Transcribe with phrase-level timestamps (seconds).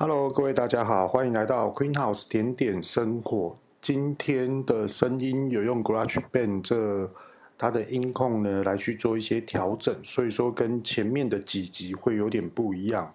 [0.00, 3.58] Hello，各位大家好，欢迎来到 Queen House 点点生活。
[3.80, 7.10] 今天的声音有用 GarageBand 这
[7.58, 13.12] 它的音控呢来去做一些调整，所以说跟前面的几集会有点不一样。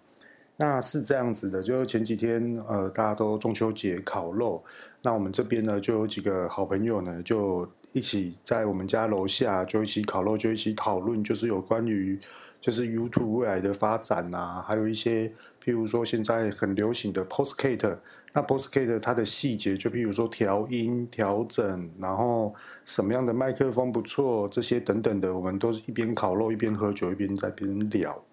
[0.57, 4.61] 那是这样子的，就是前几天呃大家都中秋节烤肉，
[5.03, 12.19] 那我们这边呢就有几个好朋友呢就一起在我们家楼下就一起烤肉，就一起讨论，就是有关于
[12.59, 15.31] 就是 YouTube 未来的发展啊，还有一些。
[15.63, 17.99] 譬如说，现在很流行的 Postcast，
[18.33, 28.23] 那 Postcast 它的细节，就譬如说调音、调整，然后什么样的麦克风不错，这些等等的，我们都是一边烤肉一边喝酒一边在边聊。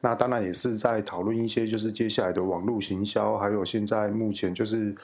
[0.00, 4.94] 那当然也是在讨论一些，就是接下来的网络行销，还有现在目前就是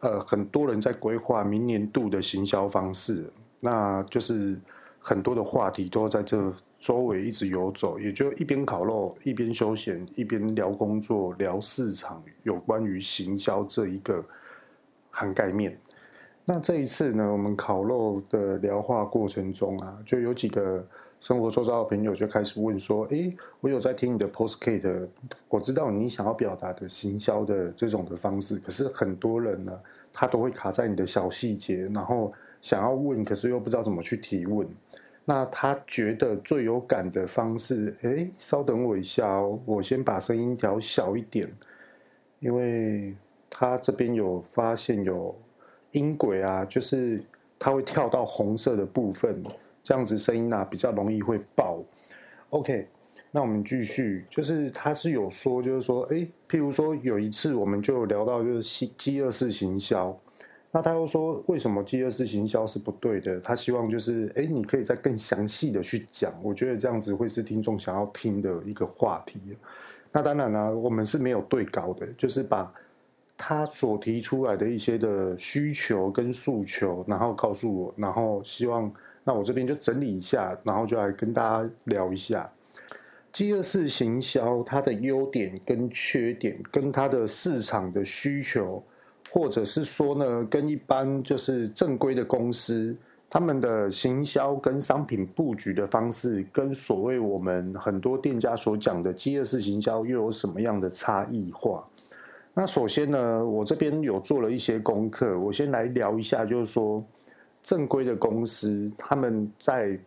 [0.00, 4.60] 呃很多人在规划明年度的行销方式，那就是
[4.98, 6.52] 很多的话题都在这。
[6.82, 14.24] 周围一直游走，也就一边烤肉，一边休闲，一边聊工作、聊市场，有关于行销这一个
[15.08, 15.78] 涵盖面。
[16.44, 20.84] 那这一次呢，我们烤肉的聊话过程中啊，就有几个
[21.20, 25.06] 生活周遭的朋友就开始问说：“诶，我有在听你的 Podcast，
[25.48, 29.78] 我知道你想要表达的行销的这种的方式，可是很多人呢，
[30.12, 34.68] 他都会卡在你的小细节，然后想要问，可是又不知道怎么去提问。”
[35.24, 41.48] 那他觉得最有感的方式，哎，稍等我一下哦，我先把声音调小一点，
[42.40, 43.14] 因为
[43.48, 45.34] 他这边有发现有
[45.92, 47.22] 音轨啊，就是
[47.56, 49.44] 他会跳到红色的部分，
[49.82, 51.80] 这样子声音啊比较容易会爆。
[52.50, 52.88] OK，
[53.30, 60.18] 那我们继续，就是他是有说，就是说，哎，譬如说有一次我们就聊到就是饥饥饿式行销。
[60.74, 63.38] 那他又说，为什么饥饿式行销是不对的？
[63.40, 66.32] 他希望就是，哎，你可以再更详细的去讲。
[66.42, 69.38] 我觉得这样子会是听众想要听的一个话题。
[70.10, 72.72] 那当然呢，我们是没有对稿的，就是把
[73.36, 78.90] 他所提出来的一些的需求跟诉求，然后告诉我，然后希望，
[79.24, 82.50] 那我这边就整理一下，然后就来跟大家聊一下
[83.30, 88.82] 饥饿式行销它的优点跟缺点，跟它的市场的需求。
[89.34, 92.94] 或者是说呢，跟一般就是正规的公司，
[93.30, 101.82] 他们的行销跟商品布局的方式，跟所谓我们很多店家所讲的饥饿式行销又有什么样的差异化？
[102.52, 107.02] 那首先呢，我这边有做了一些功课，我先来聊一下，就是说
[107.62, 109.98] 正规的公司他们在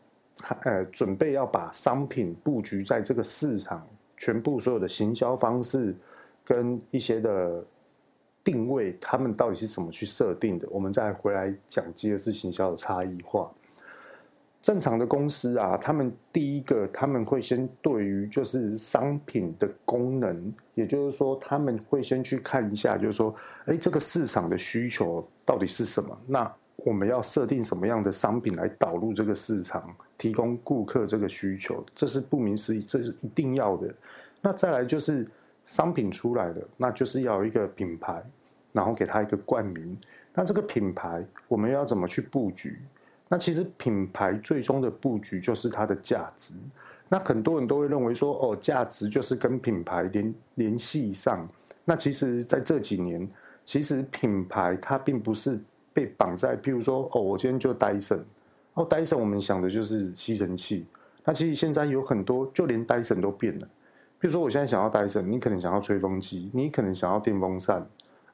[0.66, 5.96] 呃准备要把商品布局在这个市场，全部所有的行销方式
[6.44, 7.66] 跟一些的。
[8.46, 10.68] 定位他们到底是怎么去设定的？
[10.70, 13.52] 我们再回来讲饥饿式行销的差异化。
[14.62, 23.34] 正常的公司啊，他们第一个他们会先对于就是商品的功能，也就是说他们会先去看一下，就是说，
[23.66, 26.16] 哎，这个市场的需求到底是什么？
[26.28, 31.84] 那我们要设定什么样的商品来导入这个市场，提供顾客这个需求？
[31.96, 33.92] 这是顾名思义，这是一定要的。
[34.42, 35.28] 那再来就是。
[35.68, 38.24] 商品出来了，那就是要一个品牌，
[38.76, 39.98] 然后给它一个冠名。
[40.34, 42.78] 那这个品牌我们要怎么去布局？
[43.30, 46.54] 那其实品牌最终的布局就是它的价值。
[47.10, 51.48] 那很多人都会认为说，哦，价值就是跟品牌联联系上。
[51.86, 53.28] 那其实在这几年，
[53.64, 55.60] 其实品牌它并不是
[55.94, 58.24] 被绑在，譬如说，哦，我今天就戴森，
[58.74, 60.86] 哦，戴森我们想的就是吸尘器。
[61.24, 63.68] 那其实现在有很多，就连戴森都变了。
[64.20, 67.88] 比如说，我现在想要戴森，你可能想要吹风机，你可能想要电风扇。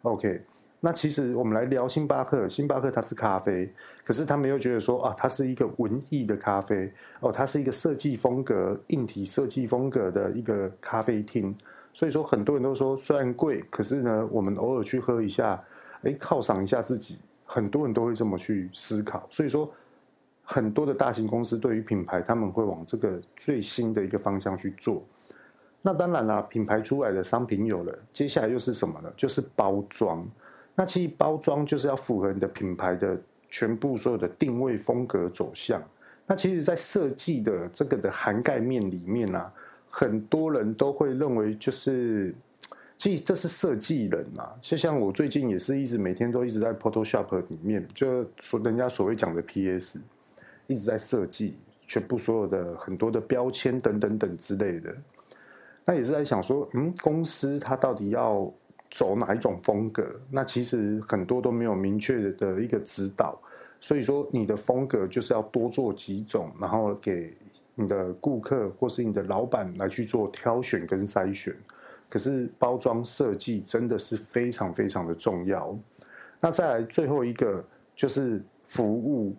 [0.04, 0.44] OK，
[0.80, 2.50] 那其实我们来聊星巴克。
[2.50, 3.72] 星巴克它是咖啡，
[4.04, 11.56] 可是他们又觉得说啊，它是一个文艺的咖啡哦，它是一个设计风格、硬体设计风格的一个咖啡厅。
[11.94, 15.64] 所以说，很多人都说，虽然贵，可是呢，我们偶尔去喝一下，
[16.02, 17.20] 哎，犒赏一下自己。
[17.46, 19.28] 很多人都会这么去思考。
[19.30, 19.70] 所以说，
[20.42, 25.04] 很多的大型公司对于品牌，他们会往这个最新的一个方向去做。
[25.84, 29.12] 那当然啦，品牌出来的商品有了，接下来又是什么呢？
[29.18, 30.28] 就是包装。
[30.76, 33.20] 那其实包装就是要符合你的品牌的
[33.50, 35.84] 全部所有的定位风格走向。
[36.28, 39.50] 那其实，在设计的这个的涵盖面里面啊，
[39.90, 42.34] 很多人都会认为就是，
[42.96, 44.56] 其实这是设计人啊。
[44.62, 50.00] 就像我最近也是一直每天都一直在 Photoshop 里面，就说人家所谓讲的 PS，
[50.68, 51.58] 一直在设计
[51.88, 54.96] 全部所有的很多的标签等等等之类的。
[55.86, 58.52] 那也是在想说，嗯，公司它到底要
[58.90, 60.22] 走哪一种风格？
[60.30, 63.40] 那其实很多都没有明确的一个指导，
[63.80, 67.36] 所以说你的风格就是要多做几种，然后给
[67.76, 71.56] 你的顾客或是你的老板来去做挑选跟筛选。
[72.08, 75.78] 可是包装设计真的是非常非常的重要。
[76.42, 79.34] 那再来最后一个就是服务，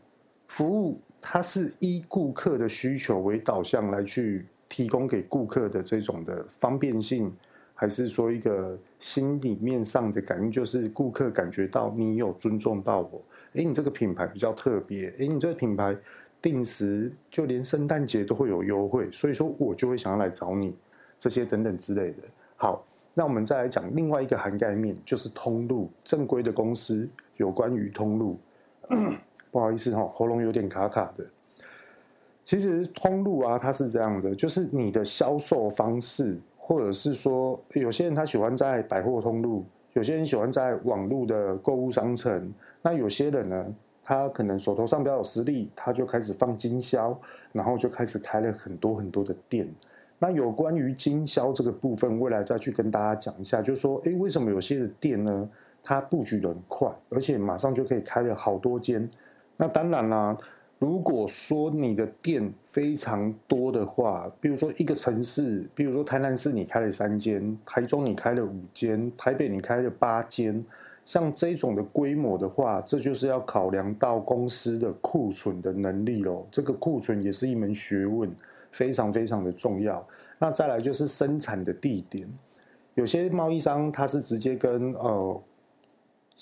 [0.46, 7.30] 服务它是依顾客的需求为导向来去提供给顾客的这种的方便性，
[7.74, 13.22] 还是说一个心里面上的感应，就是顾客感觉到你有尊重到我，
[13.52, 15.94] 诶，你这个品牌比较特别，诶，你这个品牌
[16.40, 20.74] 定时就连圣诞节都会有优惠，所以说我就会想要来找你，
[21.18, 22.22] 这些等等之类的。
[22.56, 22.82] 好，
[23.12, 28.38] 那我们再来讲另外一个涵盖面，就是通路，正规的公司有关于通路。
[29.52, 31.26] 不好意思哈，喉咙有点卡卡的。
[32.44, 42.52] 其实通路啊，它是这样的，就是你的销售方式，或者是说，有些人他喜欢在百货通路，有些人喜欢在网络的购物商城，
[42.82, 43.66] 那有些人呢，
[44.02, 47.16] 他可能手头上比较有实力，他就开始放经销，
[47.52, 49.68] 然后就开始开了很多很多的店。
[50.18, 55.48] 那有关于经销这个部分，未来再去跟大家讲一下，就是说，诶，为什么有些的店呢，
[55.82, 59.08] 它布局的很快，而且马上就可以开了好多间？
[59.56, 60.36] 那当然啦，
[60.82, 70.64] 如果说你的店非常多的话，比如说一个城市，比如说台南市你开了三间，台中你开了五间，台北你开了八间，
[71.04, 76.44] 像这种的规模的话，这就是要考量到公司的库存的能力咯。
[76.50, 78.28] 这个库存也是一门学问。
[78.72, 80.02] 非常非常的重要。
[80.38, 82.26] 那再来就是生产的地点，
[82.94, 85.42] 有些贸易商他是直接跟呃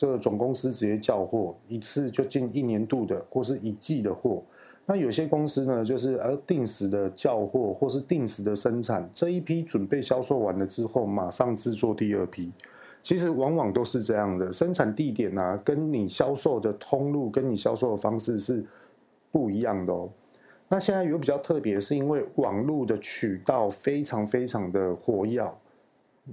[0.00, 4.42] 这个总公司直接叫货，一次就进一年度的或是一季的货。
[4.86, 12.50] 那有些公司呢，就是呃定时的叫货或是定时的生产，这一批准备销售完了之后，马上制作第二批。
[13.02, 18.64] 其实往往都是这样的，生产地点啊，跟你销售的通路，跟你销售的方式是
[19.30, 20.08] 不一样的哦。
[20.70, 25.46] 那现在有比较特别，是因为网络的渠道非常非常的活跃。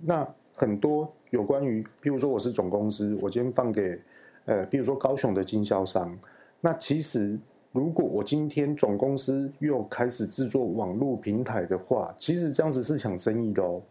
[0.04, 4.00] 那很多有关于，比如说我是总公司，我今天放给，
[4.46, 6.18] 呃，比如说高雄的经销商。
[6.62, 7.38] 那其实
[7.72, 13.82] 如果我今天总公司又开始制作网络平台的话，其实这样子是抢生意的哦。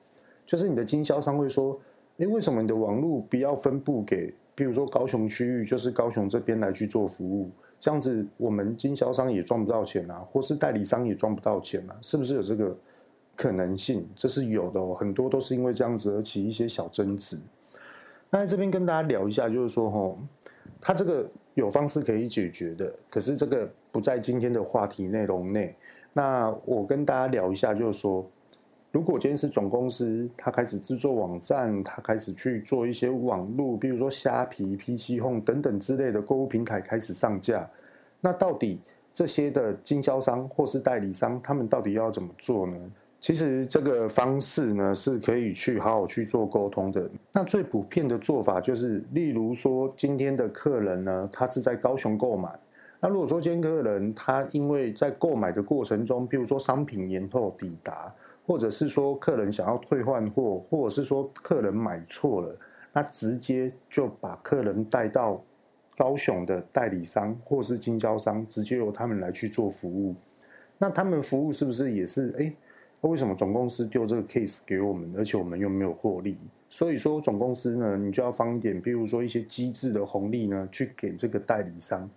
[0.44, 1.78] 就是你的经销商会说，
[2.18, 7.50] 诶，为什么你的网络不要分布给，比如说高雄区域，就是高雄这边来去做服务？
[7.78, 12.74] 这样子，我们经销商也赚不到钱啊，或是代理商也赚不到钱啊，是不是有这个
[13.36, 14.08] 可能性？
[14.16, 17.38] 这是有的哦，很多都是因为这样子而起一些小争执。
[18.30, 20.18] 那在这边跟大家聊一下，就是说，吼，
[20.80, 25.76] 它这个有方式可以解决的，可是这个不在今天的话题内容内。
[26.12, 28.28] 那我跟大家聊一下，就是说，
[28.90, 37.68] 如果今天是总公司，他开始制作网站，他开始去做一些网络，比如说虾皮、PC Home 等等之类的购物平台开始上架，
[38.20, 38.80] 那到底
[39.12, 42.76] 这些的经销商或是代理商，他们到底要怎么做呢？
[43.26, 47.10] 其实这个方式呢是可以去好好去做沟通的。
[47.32, 52.56] 那最普遍的做法就是，例如说今天的客人呢，他是在高雄购买，
[53.00, 58.14] 那如果说今天客人他因为在购买的过程中，比如说商品延后抵达。
[58.46, 62.56] 或者是说客人想要退换货，或者是说客人买错了，
[62.92, 65.42] 那直接就把客人带到
[65.96, 70.14] 高雄的代理商或是经销商，直接由他们来去做服务。
[70.78, 72.32] 那他们服务是不是也是？
[72.38, 72.54] 哎，
[73.00, 76.36] 那为什么总公司丢这个 case 给我们，而且我们又没有获利？
[76.68, 82.08] 所以说总公司呢，你就要放一点，比如说一些机制的红利呢，去给这个代理商，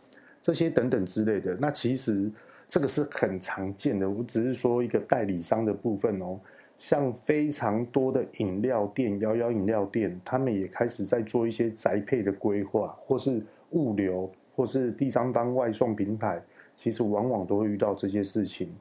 [0.42, 1.56] 这些等等之类的。
[1.60, 2.32] 那其实。
[2.72, 6.40] 这个是很常见的，我只是说一个代理商的部分哦。
[6.78, 16.44] 像非常多的饮料店、摇摇饮料店，他们也开始在做一些宅配的规划，或是物流，或是第三方外送平台，
[16.76, 18.72] 其实往往都会遇到这些事情。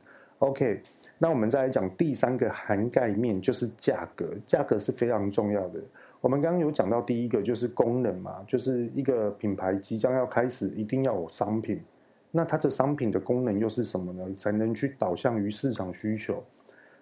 [0.41, 0.83] OK，
[1.19, 4.31] 那我们再来讲第三个涵盖面，就是价格。
[4.47, 5.81] 价格是非常重要的。
[6.21, 11.83] 我们刚刚有讲到第一个就是功能嘛，就是一个品牌即将要开始，一定要有商品。
[12.31, 14.33] 那它的商品的功能又是什么呢？
[14.35, 16.45] 才能去导向于市场需求？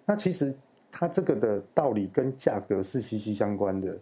[0.05, 0.55] 那其实
[0.91, 3.99] 它这个的道理跟价格是息息相关的，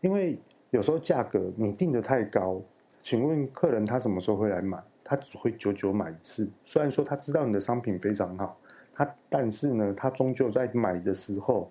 [0.00, 0.38] 因为
[0.70, 2.62] 有时候价格你定得太高，
[3.02, 4.82] 请问客人他什么时候会来买？
[5.02, 6.48] 他只会久久买一次。
[6.64, 8.58] 虽然说他知道你的商品非常好，
[8.98, 11.70] 他但是呢，他终究在买的时候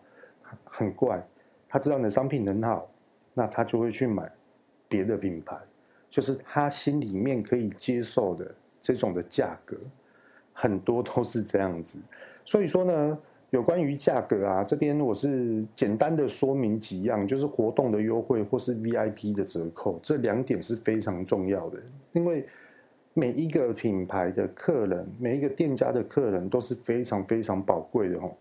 [0.64, 1.22] 很怪，
[1.68, 2.90] 他知道你的商品很好，
[3.36, 4.32] 那他就会去买
[4.88, 5.56] 别的品牌，
[6.10, 8.56] 就是他心里面可以接受的。
[8.80, 9.76] 这种的价格
[10.54, 12.00] 很多都是这样子，
[12.46, 13.20] 所以说呢，
[13.50, 21.82] 有关于价格啊，这边我是简单的说明几样，就是活动的优惠或是 VIP 的折扣，这两点是非常重要的，
[22.14, 22.48] 因为
[23.20, 28.32] 每一个品牌的客人，每一个店家的客人都是非常非常宝贵的哦。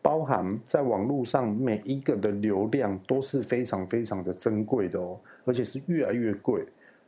[0.00, 6.64] 包含在网络上每一个的流量都是非常非常的珍贵的哦，而且是越来越贵。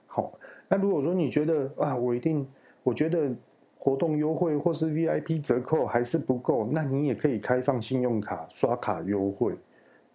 [0.06, 0.34] 好，
[0.68, 2.46] 那如果说你觉得啊，我一定，
[2.82, 3.34] 我觉得
[3.78, 9.54] 活动优惠或是 VIP 折扣还是不够，那你也可以开放信用卡刷卡优惠，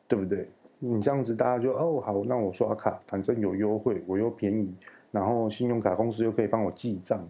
[0.08, 0.48] 对不对？
[0.78, 4.72] 你这样子大家就哦好，那我刷卡，反正有优惠，我又便宜，
[5.12, 7.28] 然后信用卡公司又可以帮我记账，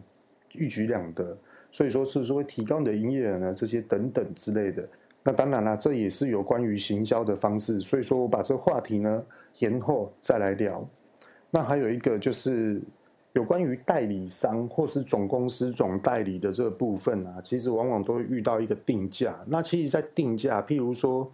[0.53, 1.37] 一举两得。
[1.71, 3.53] 所以说是不是会提高你的营业额呢？
[3.53, 4.87] 这些等等之类的。
[5.23, 7.79] 那当然了，这也是有关于行销的方式。
[7.79, 9.23] 所以说我把这个话题呢
[9.59, 10.87] 延后再来聊。
[11.51, 12.81] 那还有一个就是
[13.33, 19.39] 有关于代理商或是总公司总代理的这个部分啊，其实往往都会遇到一个定价。
[19.45, 21.29] 那其实，在定价，譬如说，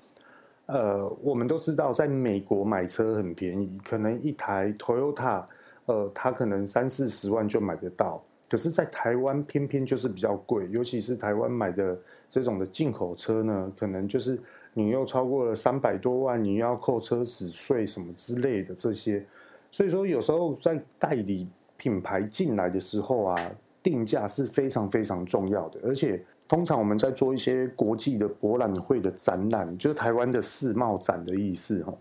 [0.66, 5.46] 呃，我们都知道，在美国买车很便宜，可能一台 Toyota，
[5.86, 8.24] 呃，它可能三四十万就买得到。
[8.48, 11.98] 可是，在台湾偏偏就是比较贵，尤其是台湾买的
[12.30, 14.40] 这种的进口车呢，可能就是
[14.74, 19.26] 你又超过了三百多万，你要扣车子税什么之类的这些。
[19.72, 23.36] 所以说，有时候在代理品牌进来的时候啊，
[23.82, 25.80] 定价是非常非常重要的。
[25.84, 31.92] 而且，通常我们在做一些国际的博览会的展览，就是台湾的世贸展的意思哈。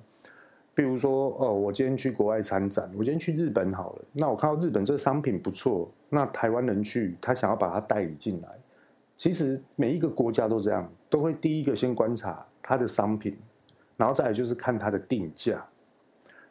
[0.74, 4.04] 比如说，哦，我今天去国外参展，我今天去日本好了。
[4.12, 8.48] 那我看到日本这个商品不错，那台湾人去，他想要把它代理进来。
[9.16, 13.36] 其实每一个国家都这样，都会第一个先观察它的商品，
[13.96, 15.64] 然后再来就是看它的定价。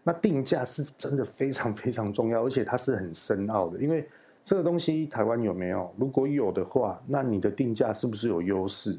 [0.04, 4.08] 那定价是真的非常非常重要，而且它是很深奥的，因为
[4.42, 5.94] 这个东西台湾有没有？
[5.98, 8.98] 如果有的话，那你的定价是不是有优势？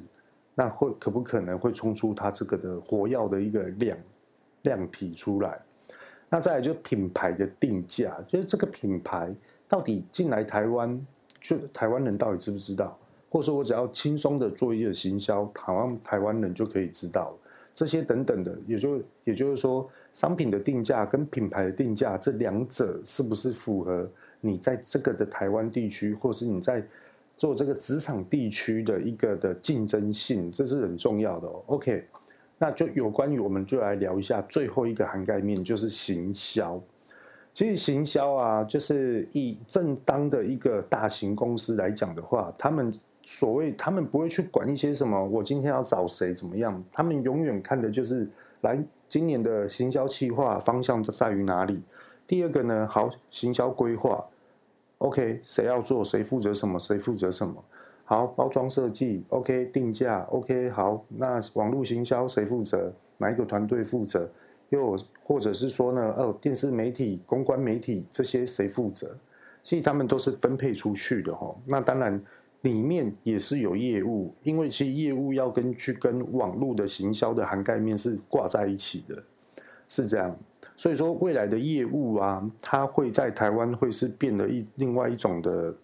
[0.55, 3.97] 那会可不可能会冲出它这个的活药的一个量？
[4.65, 5.59] 量体出来，
[6.29, 9.35] 那再来就品牌的定价，就是这个品牌
[9.69, 11.07] 到底进来台湾，
[11.41, 12.99] 就台湾人到底知不知道？
[13.31, 17.37] 或者说我只要轻松的做一个行销，台湾台湾人就可以知道
[17.75, 24.09] 这些等等的，也就也就是说，商品的定价跟品牌的定价这两者是不是符合
[24.41, 26.85] 你在这个的台湾地区，或是你在
[27.37, 31.49] 做这个职场地区的一个的竞争性，这是很重要的。
[31.67, 32.05] OK。
[32.59, 36.81] 那就有关于，我们就来聊一下最后一个涵盖面，就是行销。
[37.53, 42.93] 其实行销啊，就是以正当的一个大型公司来讲的话，他们
[43.23, 48.29] 所谓他们不会去管一些什么，我今天要找谁怎么样，他们永远看的就是
[48.63, 51.83] 来今年的行销计划方向在于哪里。
[52.27, 54.27] 第二个呢，好，行销规划
[54.99, 57.63] ，OK，谁要做，谁负责什么，谁负责什么。
[58.07, 62.93] 好，包装设计，OK，定价，OK，好，那网络行销谁负责？
[63.17, 64.31] 哪一个团队负责？
[64.69, 66.13] 又或者是说呢？
[66.19, 69.17] 哦，电视媒体、公关媒体这些谁负责？
[69.63, 71.57] 其实他们都是分配出去的哈。
[71.65, 72.23] 那当然
[72.61, 79.25] 里面也是有业务，因为其实业务要根据跟网络的行销的涵盖面是挂在一起的，
[79.89, 80.37] 是这样。
[80.77, 85.75] 所以说未来的业务啊，它会在台湾会是变得一另外一种的。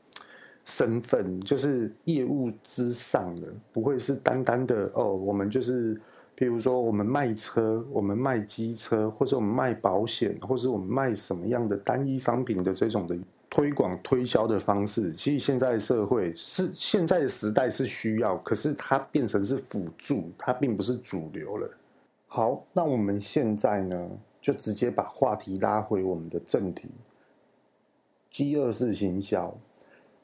[0.64, 5.14] 身份就是业务之上的，不会是单单的哦。
[5.14, 6.00] 我们就是，
[6.34, 15.12] 比如说我们卖车，我们卖机车，或者我们卖保险，或者我们卖什么样的单一商品的这种的推广推销的方式。
[15.12, 21.68] 其实现在社会是现在的时代是需要，可是它变成是辅助，它并不是主流了。
[22.28, 24.08] 好，那我们现在呢，
[24.40, 26.90] 就直接把话题拉回我们的正题，
[28.30, 29.52] 饥饿式行销。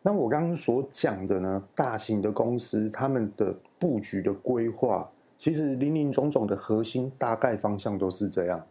[0.07, 8.65] 那我刚刚所讲的呢，大型的公司他们的布局的规划，其实林林总总的核心大概方向都是这样。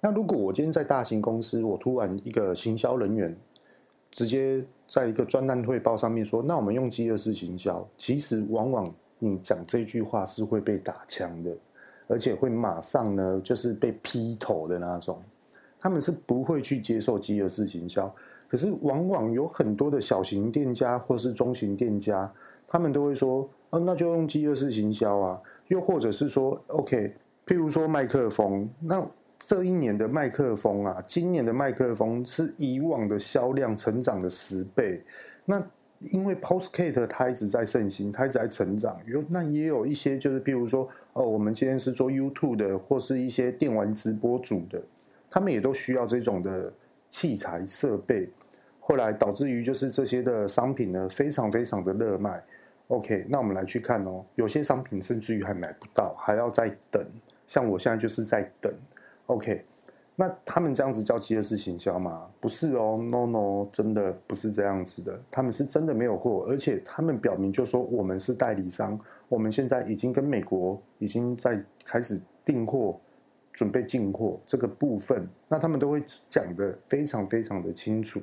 [0.00, 3.36] 那如果我今天在大型公司，我突然一个行销人员
[4.10, 11.56] 直接在一个专案汇报上面说，那我们用饥饿式行销，其实往往你讲这句话是会被打枪的，
[12.08, 15.22] 而且会马上呢就是被劈头的那种，
[15.78, 18.12] 他们是不会去接受饥饿式行销。
[18.54, 22.32] 可是，往往有很多的小型店家或是中型店家，
[22.68, 29.04] 他们都会说：“啊，那就用饥饿式行销啊。”又或者是说：“OK，譬如说麦克风，那
[29.40, 35.02] 这一年的麦克风啊，今年的麦克风是以往的销量成长的十倍。
[35.46, 35.68] 那
[36.12, 38.96] 因为 Podcast 它一直在盛行，它一直在成长。
[39.04, 44.80] 有那也有一些就是譬如说，哦，我们今天是做 YouTube 的，或是一些电玩直播主的，
[45.28, 46.72] 他们也都需要这种的
[47.10, 48.30] 器材设备。”
[48.86, 52.44] 后来导致于就是这些的商品呢，非常非常的热卖。
[52.88, 57.02] OK，那我们来去看哦，有些商品甚至于还买不到，还要再等。
[57.46, 58.70] 像我现在就是在等。
[59.24, 59.64] OK，
[60.16, 62.28] 那他们这样子叫饥饿式行销吗？
[62.38, 65.18] 不是哦，No No，真的不是这样子的。
[65.30, 69.00] 他们是真的没有货，而且他们表明就说我们是代理商，
[69.30, 73.00] 我们现在已经跟美国已经在开始订货，
[73.50, 78.20] 准备进货这个部分，那他们都会讲的非常非常的清楚。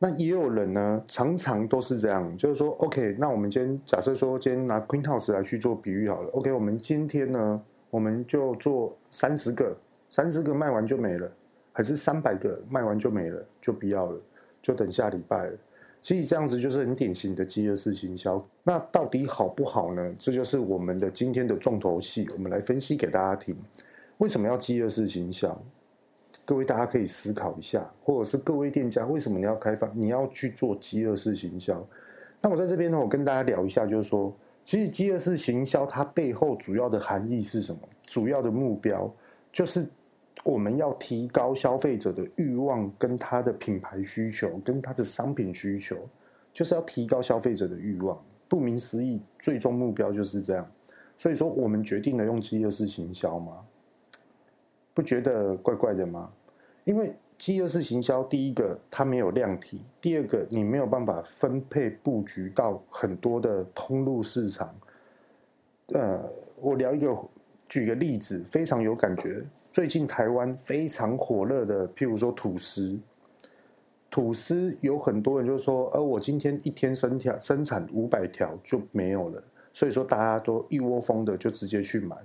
[0.00, 9.76] 那也有人呢，常常都是这样，就是说，OK，那我们今天假设说，今天拿 Queen House 来去做比喻好了，OK，我们今天呢，我们就做三十个，
[10.08, 11.28] 三十个卖完就没了，
[11.72, 14.20] 还是三百个卖完就没了，就不要了，
[14.62, 15.52] 就等下礼拜了。
[16.00, 18.40] 其实这样子就是很典型的饥饿式行销。
[18.62, 20.14] 那到底好不好呢？
[20.16, 23.56] 这就是我们的今天的重头戏，我们来分析给大家听。
[24.18, 25.60] 为什么要饥饿式行销？
[26.48, 29.90] 各位大家可以思考一下，或者是各位店家，为什么你要开放？
[29.92, 31.86] 你要去做饥饿式行销？
[32.40, 37.80] 那我在这边呢，我跟大家聊一下，就是说，其实饥饿式行销它背后主要的含义是什么？
[38.06, 39.14] 主要的目标
[39.52, 39.86] 就是
[40.42, 45.98] 我们要提高消费者的欲望，跟他的品牌需求，跟他的商品需求，
[46.50, 48.18] 就是要提高消费者的欲望。
[48.48, 50.66] 顾名思义，最终目标就是这样。
[51.18, 53.58] 所以说，我们决定了用饥饿式行销吗？
[54.94, 56.30] 不觉得怪怪的吗？
[56.88, 64.74] 因为饥饿式行销，第一个它没有量体，第二个你没有办法分配布局到很多的通路市场。
[65.88, 66.18] 呃，
[66.58, 67.14] 我聊一个，
[67.68, 69.44] 举个例子，非常有感觉。
[69.70, 72.98] 最近台湾非常火热的，譬如说吐司，
[74.10, 82.16] 吐司有很多人就说，呃，我今天一天生条生产五百条就没有了，所以说大家都一窝蜂的就直接去买。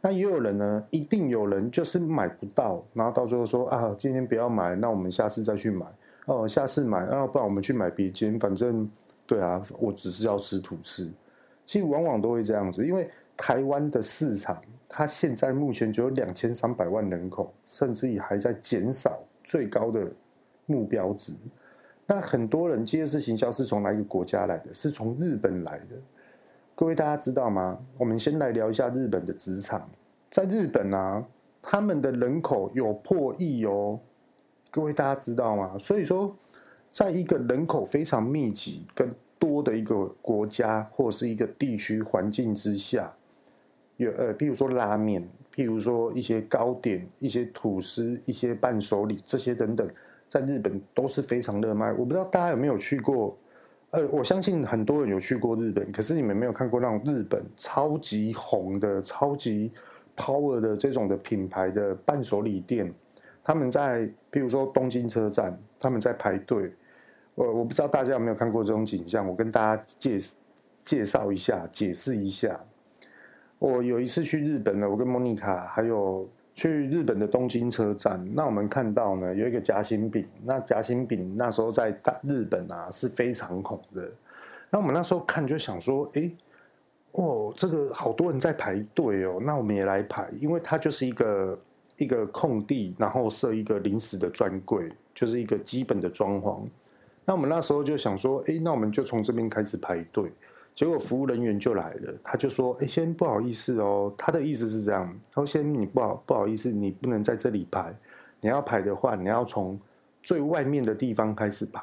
[0.00, 5.84] 那也有人呢，一定有人就是买不到，然后到最后说啊，今天不要买，那我们下次再去买
[6.26, 8.88] 哦，下次买，啊，不然我们去买别间，反正
[9.26, 11.10] 对啊，我只是要吃吐司。
[11.64, 20.08] 其实往往都会这样子，因为台湾的市场，它现在目前只有两千三百万人口，甚至于还在减少最高的
[20.66, 21.32] 目标值。
[22.06, 24.72] 那很多人饥饿式行销是从哪一个国家来的？
[24.72, 25.96] 是从日本来的。
[26.78, 27.78] 各位大家知道吗？
[27.96, 29.88] 我们先来聊一下日本的职场。
[30.30, 31.24] 在日本啊，
[31.62, 33.98] 他们的人口有破亿哦。
[34.70, 35.78] 各位大家知道吗？
[35.78, 36.36] 所以说，
[36.90, 43.16] 在一个人口非常密集跟多的一个国家或是一个地区环境之下，
[43.96, 49.90] 有呃，譬如说拉面，譬如说一些糕点、一些吐司、一些伴手礼这些等等，
[50.28, 51.90] 在日本都是非常热卖。
[51.94, 53.34] 我不知道大家有没有去过。
[53.90, 59.70] 呃，我相信很多人有去过日本，可是你们没有看过那种日本超级红的、超级
[60.16, 62.92] power 的这种的品牌的伴手礼店。
[63.42, 66.72] 他们在，比如说东京车站，他们在排队。
[67.34, 70.18] 我我不知道大家有没有看过这种景象，我跟大家介
[70.84, 72.60] 介绍一下，解释一下。
[73.58, 76.28] 我有一次去日本呢，我跟莫妮卡还有。
[76.56, 84.10] 去日本的东京车站，那我们看到呢，有一个夹心饼，那夹心饼那时候在大日本啊是非常红的。
[84.70, 86.30] 那我们那时候看就想说，哎，
[87.12, 91.58] 哦，这个好多人在排队哦，那我们也来排，因为它就是一个
[91.98, 96.62] 一个空地，然后设一个临时的专柜，就是一个基本的装潢。
[97.26, 100.32] 那我们那时候就想说，哎，那我们就从这边开始排队。
[100.76, 107.96] 结果服务人员就来了，他就说：“哎，先不好意思哦。”他的意思是这样：“他说先你不好不好意思，你不能在这里排。
[108.42, 109.80] 你要排的话，你要从
[110.22, 111.82] 最外面的地方开始排。”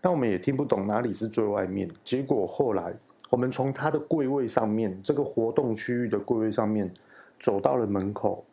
[0.00, 1.90] 那我们也听不懂哪里是最外面。
[2.04, 2.94] 结果后来
[3.28, 6.94] 我们从他的柜位上面，这个活动区域的柜位上面
[7.40, 8.44] 走到了门口，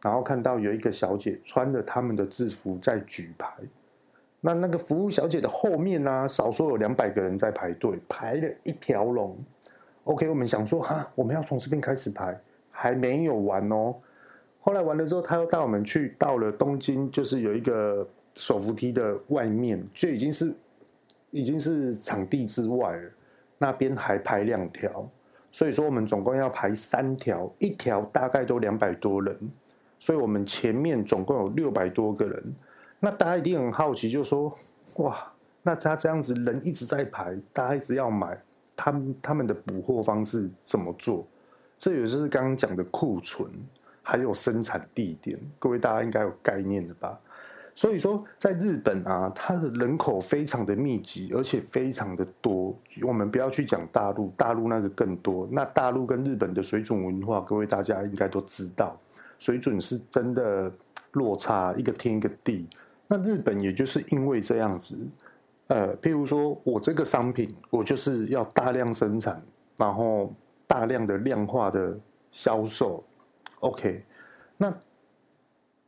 [0.00, 3.52] 然后看到有一个小姐穿着他们的制服在举牌。
[4.44, 9.38] 那那个服务小姐的后面呢、少说有两百个人在排队，排了一条龙。
[10.02, 12.36] OK，我们想说哈，我们要从这边开始排，
[12.72, 13.94] 还没有完哦。
[14.60, 20.52] 后来完了之后，他又带我们去到了东京，就是有一个手扶梯的外面，就已经是
[21.30, 23.10] 已经是场地之外了。
[23.58, 25.08] 那边还排两条，
[25.52, 29.38] 所以说我们总共要排三条，一条大概都两百多人，
[30.00, 32.42] 所以我们前面总共有六百多个人。
[33.04, 34.48] 那大家一定很好奇，就说
[34.98, 35.32] ：“哇，
[35.64, 38.40] 那他这样子人一直在排，大家一直要买，
[38.76, 41.26] 他们他们的补货方式怎么做？
[41.76, 43.50] 这也就是刚刚讲的库存，
[44.04, 47.18] 还有生产地点，各位大家应该有概念的吧？
[47.74, 52.72] 所以说，在日本啊，它的人口非常的密集，而且非常的多。
[53.02, 55.48] 我们不要去讲大陆，大陆那个更多。
[55.50, 58.96] 那大陆跟日本的水准文化，各位大家应该都知道，
[59.40, 60.72] 水准是真的
[61.10, 62.68] 落差一个天一个地。”
[63.12, 64.96] 那日本也就是因为这样子，
[65.66, 69.44] 呃，譬如说我这个商品，我就是要大量生产，
[69.76, 70.32] 然后
[70.66, 73.04] 大量的量化的销售
[73.60, 74.02] ，OK，
[74.56, 74.74] 那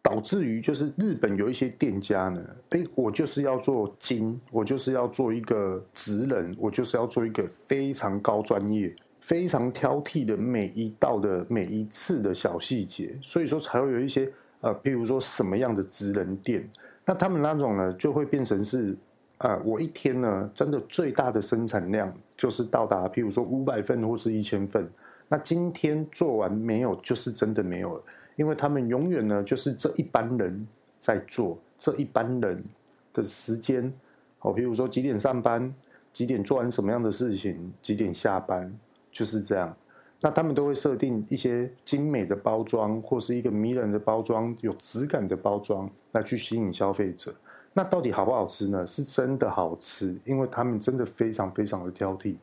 [0.02, 16.70] 导致于就是日本有一些店家呢，诶，我就是要做精，我就是要做一个职人，我就是要做一个非常高专业、非常挑剔的每一道的每一次的小细节，所以说才会有一些呃，譬如说什么样的职人店，
[17.04, 18.96] 那他们那种呢，就会变成是
[19.38, 24.88] 呃，我一天呢，真的最大的生产量就是到达譬如说五百份或是一千份，
[25.28, 28.04] 那今天做完没有，就是真的没有了，
[28.36, 30.66] 因为他们永远呢，就是这一班人
[30.98, 32.64] 在做，这一班人
[33.12, 33.92] 的时间，
[34.40, 35.74] 哦，譬如说几点上班，
[36.12, 38.78] 几点做完什么样的事情，几点下班。
[39.16, 39.76] 就是这样，
[40.24, 47.34] 那他们都会设定一些精美的包装，或是一个迷人的包装，有质感的包装来去吸引消费者。
[47.74, 48.86] 那到底好不好吃呢？
[48.86, 52.36] 是真的好吃，因为他们真的非常非常的挑剔。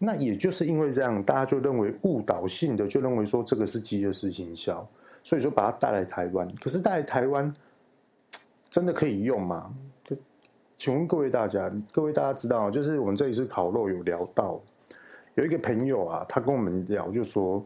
[0.00, 4.84] 那也就是因为这样，大家就认为误导性的就认为说这个是饥饿式行销，
[5.22, 6.52] 所以说把它带来台湾。
[6.60, 7.54] 可是带来台湾
[8.68, 9.72] 真的可以用吗？
[10.76, 14.60] 请问各位大家，各位大家知道，就是我们这一次烤肉有聊到。
[15.40, 17.64] 有一个朋友啊，他跟我们聊，就说：“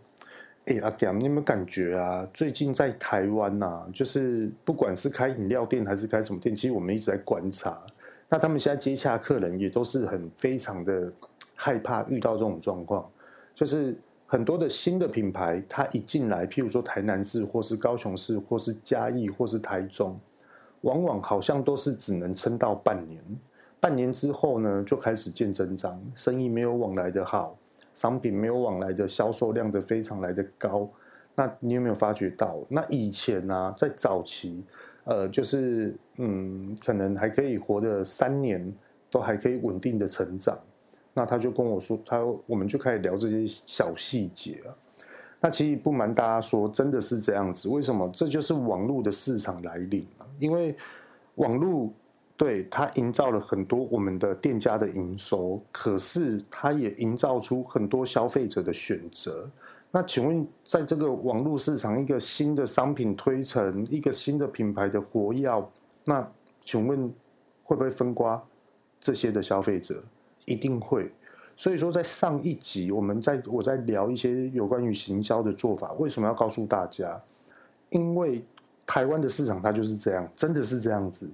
[0.66, 2.24] 哎、欸，阿强，你有没有感觉啊？
[2.32, 7.76] 最近在台湾呐、啊，就是不管是开饮料店还是开什么店，其实我们一直在观察。
[8.28, 11.12] 那他们现在接洽客人也都是很非常的
[11.56, 13.04] 害怕遇到这种状况，
[13.56, 20.16] 就是很多的新的品牌，他一进来，譬如说台南市，或是高雄市，或是嘉义，或是台中，
[20.82, 23.20] 往往好像都是只能撑到半年。”
[23.80, 27.54] 半年之后呢，就开始见真章，生意没有往来的好，
[27.94, 30.87] 商品没有往来的销售量的非常来的高。
[31.35, 32.59] 那你有没有发觉到？
[32.68, 34.62] 那以前呢、在早期，
[35.04, 38.72] 呃，就是嗯，可能还可以活的三年，
[39.11, 40.59] 都还可以稳定的成长。
[41.14, 44.76] 那他就跟我说，他我们就开始聊这些小细节了。
[45.40, 47.68] 那其实不瞒大家说，真的是这样子。
[47.68, 48.11] 为什么？
[48.12, 50.07] 这就是网络的市场来临，
[50.38, 50.76] 因为
[51.37, 51.92] 网络。
[52.37, 59.49] 对，它营造了很多我们的店家的营收，可是它也营造出很多消费者的选择。
[59.92, 65.64] 那请问，在这个网络市场，一个新的商品推陈，一个新的品牌的活跃，
[66.05, 66.29] 那
[66.64, 67.14] 请问
[67.62, 68.42] 会不会分瓜
[68.99, 70.03] 这些的消费者？
[70.47, 71.12] 一定会。
[71.57, 77.23] 所以说，在上一集，我们在我在聊一些有关于行销的做法，为什么要告诉大家？
[77.90, 78.44] 因为
[78.85, 81.31] 台湾的市场它就是这样，真的是这样子。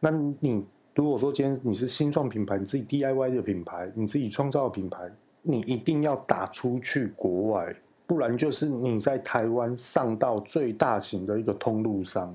[0.00, 5.10] 那你如果说今天你是新创品牌，你自己 DIY 的品牌，你自己创造的品牌，
[5.42, 7.74] 你一定要打出去国外，
[8.06, 12.34] 不然就是你在台湾上到最大型的一个通路上，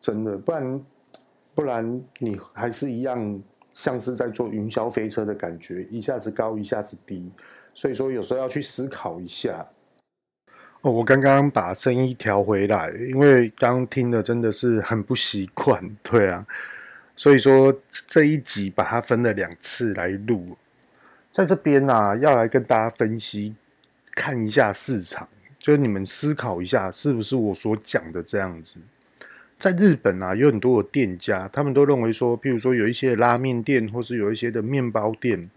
[0.00, 0.84] 真的，不然
[1.54, 3.40] 不然你还是一样
[3.72, 7.30] 像是在做云霄飞车的感觉，一下子高一下子低，
[7.72, 9.66] 所以说有时候要去思考一下。
[10.82, 16.46] 哦，我刚刚把声音调回来，因为刚听的真的是很不习惯，对啊。
[17.20, 20.56] 所以说这一集把它分了两次来录，
[21.30, 23.54] 在这边呢、啊，要来跟大家分析，
[24.12, 25.28] 看一下市场，
[25.58, 28.78] 就是你们思考一下，是不是我所讲的这样子？
[29.58, 35.50] 在日本啊，有很多的店家，他们都认为说，譬如说有一些拉面店，或是有一些的面包店，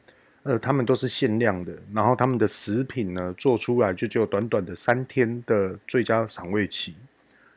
[0.44, 6.94] 呃，他们都是限量的，然后他们的食品呢，做出来就只有短短的三天的最佳赏味期。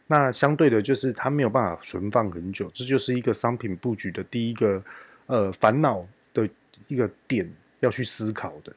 [0.09, 4.83] 那相对的，就是它没有办法存放很久，这就是一个商品布局的第一个
[5.27, 6.49] 呃烦恼的
[6.87, 8.73] 一个点要去思考的。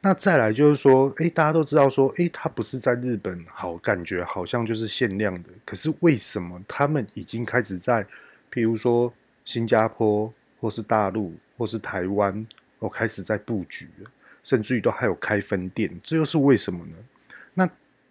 [0.00, 5.48] 那再来就是说，诶，大家都知道说，诶，它不是在日本好，感觉好像就是限量的。
[5.64, 8.04] 可是为什么他们已经开始在，
[8.52, 9.12] 譬如说
[9.44, 12.46] 新加坡或是大陆或是台湾，
[12.78, 14.10] 哦，开始在布局了，
[14.42, 16.94] 甚至于都还有开分店，这又是为什么呢？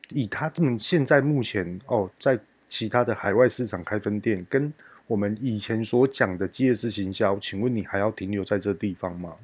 [0.09, 2.39] 以他们现在目前哦，在
[2.69, 4.71] 其他的海外市场开分店，跟
[5.07, 9.35] 我们以前所讲的饥饿式行销，请问你还要停留在这地方吗？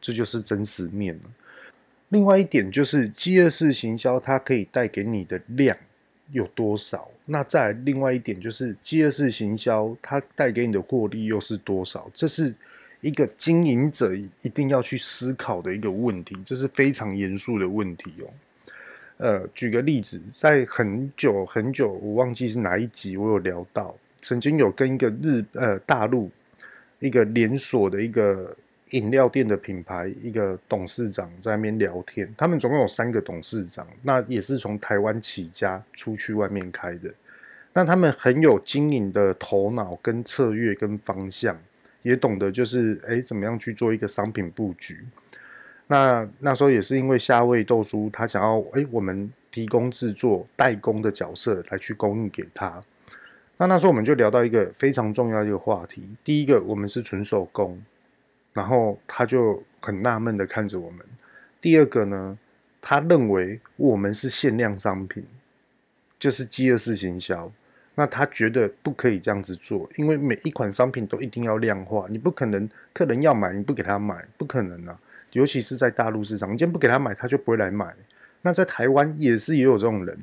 [0.00, 1.22] 这就是真实面了。
[2.08, 5.76] 另外一点就是饥饿式行销，它可以带给你的量
[6.32, 7.10] 有多少？
[7.26, 12.10] 那再另外一点就是饥饿式行销，它带给你的获利又是多少？
[12.14, 12.52] 这是
[13.00, 18.30] 一个经营者一定要去思考的一个问题，这是非常严肃的问题哦。
[19.20, 26.30] 呃，举个例子，在很久很久，我忘记是哪一集，我有聊到，曾经有跟一个日呃大陆
[27.00, 28.56] 一个连锁的一个
[28.92, 37.12] 饮料店的品牌一个董事长在那边聊天，他们总共有三个董事长，那也是从台湾起家出去外面开的，
[37.74, 41.60] 那他们很有经营的头脑跟策略跟方向，
[42.00, 45.04] 也懂得就是哎怎么样去做一个商品布局。
[45.90, 52.80] 那那时候也是因为夏味豆酥，他想要哎，我们提供制作代工的角色来去供应给他。
[53.56, 56.08] 那那时候我们就聊到一个非常重要的一个话题。
[56.22, 57.82] 第一个，我们是纯手工，
[58.52, 61.04] 然后他就很纳闷的看着我们。
[61.60, 62.38] 第二个呢，
[62.80, 65.26] 他认为我们是限量商品，
[66.20, 67.50] 就是饥饿式行销。
[67.96, 74.96] 那他觉得不可以这样子做，因为每一款商品都一定要量化，你不可能客人要买你不给他买，不可能啊！
[75.32, 77.94] 尤其是在大陆市场，你今天不给他买，他就不会来买。
[78.42, 80.18] 那在台湾也是也有这种人，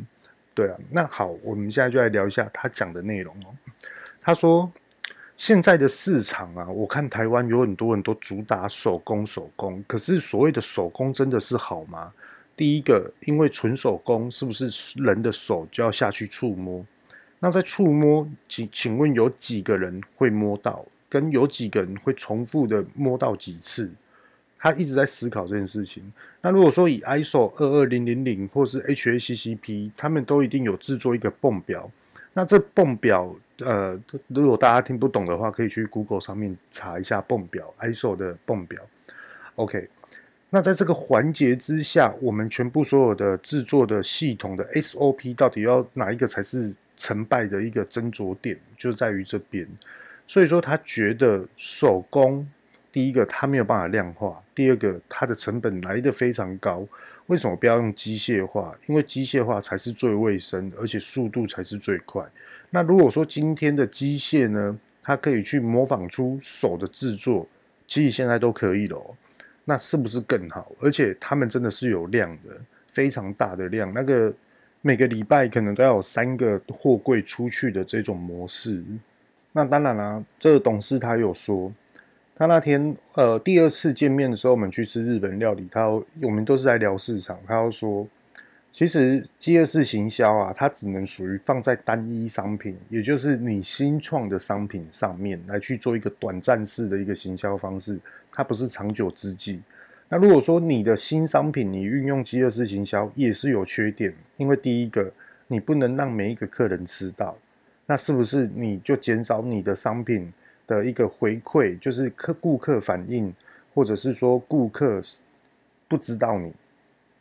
[0.54, 0.78] 对啊。
[0.90, 3.56] 那好，我们现在就来聊一下他讲的内容哦。
[4.20, 4.72] 他说，
[5.38, 12.12] 现在的市场啊，我看台湾有很多人都主打手工手工，可是所谓的手工真的是好吗？
[12.56, 14.68] 第一个，因为纯手工是不是
[15.00, 16.84] 人的手就要下去触摸？
[17.40, 20.84] 那在触摸，请请问有几个人会摸到？
[21.08, 23.92] 跟有几个人会重复的摸到几次？
[24.60, 26.04] 他一直在思考这件事情。
[26.42, 31.90] 那如果说以 ISO 二二零零零或是 HACCP，他们都一定有制作一个泵表。
[32.34, 38.82] 那这泵表，呃，如果大家听不懂的话，可以去 Google 上面查一下泵表，ISO 的泵表。
[39.56, 39.90] OK，
[40.50, 46.76] 那在这个环节之下，我们全部所有的制作的系统的 SOP 到底要哪一个才是？
[47.00, 49.68] 成败的一个斟酌点就在于这边，
[50.26, 52.50] 所以说他觉得手工，
[52.98, 56.84] 第一个它没有办法量化，第二个它的成本来得非常高。
[57.28, 58.76] 为什么不要用机械化？
[58.88, 62.26] 因为机械化才是最卫生，而且速度才是最快。
[62.72, 67.48] 那如果说今天的机械呢，它可以去模仿出手的制作，
[67.86, 69.00] 其实现在都可以了，
[69.66, 70.72] 那是不是更好？
[70.80, 74.34] 而且他们真的是有量的，非常大的量，那个。
[74.82, 78.82] 每个礼拜可能都要有三个货柜出去的这种模式。
[79.52, 81.74] 那当然啦、这个董事他有说，
[82.38, 85.90] 他那天呃第二次见面的时候，我们去吃日本料理，他
[86.22, 88.08] 我们都是在聊市场，他要说，
[88.72, 98.00] 其实饥饿式行销啊，它只能属于放在单一商品，也就是你新创的商品上面来去做一个短暂式的一个行销方式，
[98.32, 99.60] 它不是长久之计。
[100.08, 105.12] 那如果说你的新商品你运用饥饿式行销也是有缺点，因为第一个
[105.48, 107.36] 你不能让每一个客人吃到，
[107.88, 110.32] 那是不是你就减少你的商品
[110.68, 113.34] 的一个回馈，就是客顾客反应，
[113.74, 115.02] 或者是说顾客
[115.88, 116.54] 不知道你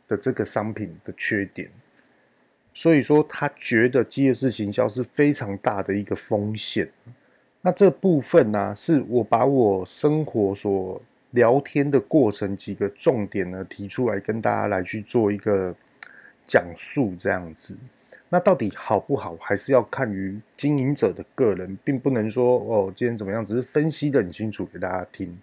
[0.07, 1.69] 的这个商品的缺点，
[2.73, 6.89] 所以说他觉得饥饿式行销是非常大的一个风险。
[7.61, 15.75] 那这部分呢、是我把我生活所聊天的过程几个重点呢，提出来跟大家来去做一个
[16.45, 17.75] 讲述，这样子。
[18.29, 25.37] 那到底好不好，还是要看于经营者的个人，并不能说哦，今天怎么样，只是分析得很清楚给大家听。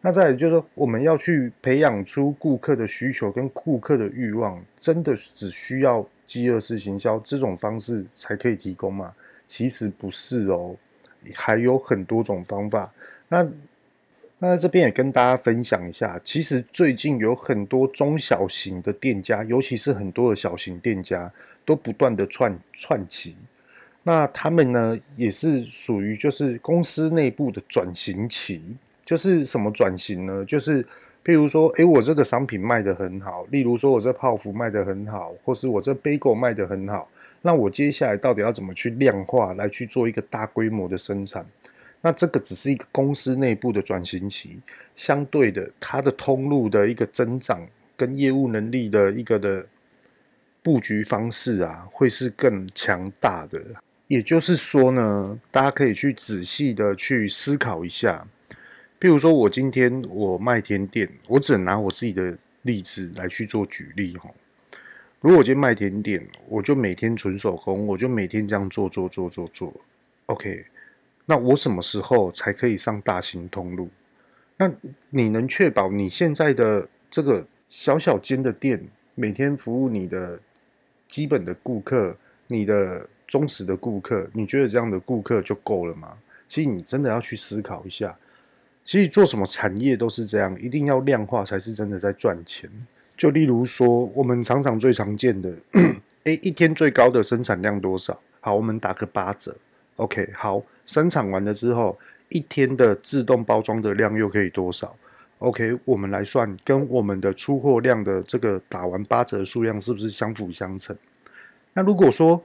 [0.00, 9.14] 那再来就是说，我们要去培养出顾客的需求跟顾客的欲望，真的只需要饥饿式行销这种方式才可以提供吗？
[9.46, 10.74] 其实不是哦，
[11.34, 12.92] 还有很多种方法。
[13.28, 13.46] 那
[14.38, 21.32] 那在这边也跟大家分享一下，其实最近有很多中小型的店家，尤其是很多的小型店家，
[21.64, 23.36] 都不断的串串起。
[24.04, 28.62] 那他们呢，也是属于就是公司内部的转型期。
[29.04, 30.44] 就是什么转型呢？
[30.44, 30.82] 就是
[31.24, 37.08] 譬如说，诶，我这个商品卖得很好，例如说我这泡芙卖得很好，或是我这贝果卖得很好，
[37.42, 41.44] 那我接下来到底要怎么去量化，来去做一个大规模的生产？
[42.00, 44.60] 那这个只是一个公司内部的转型期，
[44.94, 47.60] 相对的，它的通路的一个增长
[47.96, 49.66] 跟业务能力的一个的
[50.62, 53.60] 布局方式啊，会是更强大的。
[54.06, 58.26] 也就是说呢，大家可以去仔细的去思考一下。
[59.00, 64.30] 譬如说，我今天我卖甜点，我只能拿我自己的例子来去做举例哈。
[65.20, 69.74] 如果我今天卖甜点，我就每天纯手工，我就每天这样做做做做做
[70.26, 70.66] ，OK。
[71.26, 73.88] 那我什么时候才可以上大型通路？
[74.58, 74.70] 那
[75.10, 80.40] 你能确保你现在的这个小小间的店，每天服务你的
[81.12, 86.14] 基本的顾客，你的忠实的顾客，你觉得这样的顾客就够了吗？
[86.48, 88.16] 其实你真的要去思考一下。
[88.82, 92.70] 其实做什么产业都是这样，一定要量化才是真的在赚钱。
[93.14, 95.52] 就例如说，我们常常最常见的，
[96.24, 98.18] 诶，一天最高的生产量多少？
[98.40, 99.54] 好，我们打个八折。
[99.96, 100.62] OK，好。
[100.86, 101.98] 生产完了之后，
[102.30, 104.96] 一天的自动包装的量又可以多少
[105.42, 110.96] ？OK，我们来算，跟我们的出货量的这个打完八折数量是不是相辅相成？
[111.72, 112.40] 那如果说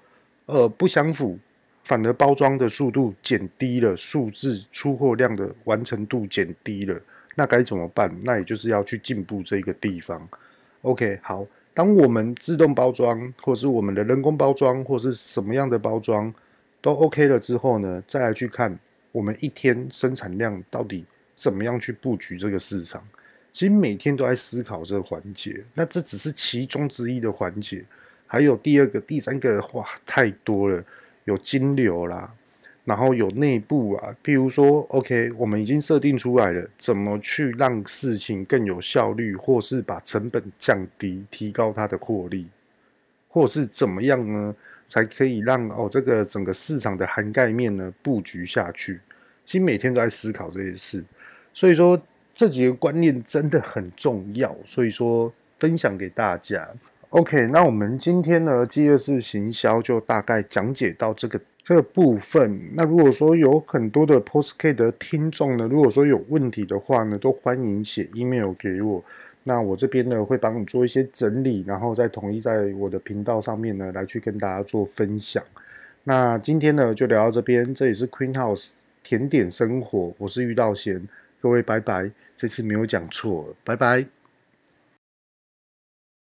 [0.47, 1.37] 呃不相符，
[1.83, 6.99] 反而包装的速度减低了，数字出货量的完成度减低了，
[7.35, 8.11] 那该怎么办？
[8.23, 10.27] 那也就是要去进步这个地方。
[10.81, 16.33] OK，好，当我们自动包装，或是我们的人工包装，或是什么样的包装，
[16.81, 18.79] 都 OK 了之后呢，再来去看
[19.11, 21.05] 我们一天生产量到底
[21.37, 23.01] 怎么样去布局这个市场。
[23.53, 27.85] 其实每天都在思考这个环节，那这只是其中之一的环节，
[28.25, 30.83] 还有第二个、第三个，哇，太多了，
[31.23, 32.33] 有金流啦。
[32.85, 42.47] 然后有内部啊，譬如说，OK，我们已经设定出来了，怎么去让事情更有效率，或是把成本降低，提高它的获利，
[43.27, 49.01] 或是怎么样呢，才可以让哦这个整个市场的涵盖面呢布局下去？
[49.43, 51.03] 其实每天都在思考这些事，
[51.57, 51.99] 所以说
[52.35, 56.69] 这几个观念真的很重要，所以说分享给大家。
[57.09, 61.41] OK，那我们今天呢，饥饿式行销就大概讲解到这个。
[61.63, 69.03] 这个部分，那如果说有很多的 Podcast 的听众呢，如果说有问题的话呢，都欢迎写 email 给我。
[69.43, 75.43] 那我这边呢会帮你做一些整理，然后再统一在我的频道上面呢来去跟大家做分享。
[76.05, 78.69] 那今天呢就聊到这边，这里是 Queen House
[79.03, 81.05] 甜点生活，我是玉道贤，
[81.41, 84.16] 各位拜拜，这次没有讲错，拜拜。